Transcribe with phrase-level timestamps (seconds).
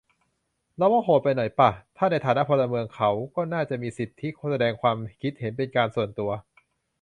[0.75, 6.31] เราว่าโหดไปหน่อยป่ะ ถ้าในฐานะพลเมือง เขาก็น่าจะมีสิทธิแสดงความคิดเห็นเป็นการส่วนตัว